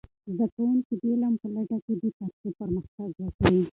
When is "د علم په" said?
0.99-1.47